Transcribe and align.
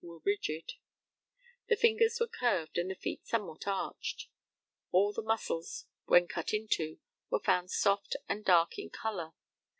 were 0.03 0.17
rigid. 0.25 0.73
The 1.67 1.75
fingers 1.75 2.19
were 2.19 2.25
curved, 2.27 2.79
and 2.79 2.89
the 2.89 2.95
feet 2.95 3.23
somewhat 3.27 3.67
arched. 3.67 4.29
All 4.89 5.13
the 5.13 5.21
muscles, 5.21 5.85
when 6.05 6.27
cut 6.27 6.55
into, 6.55 6.97
were 7.29 7.37
found 7.37 7.69
soft 7.69 8.15
and 8.27 8.43
dark 8.43 8.79
in 8.79 8.89
colour. 8.89 9.33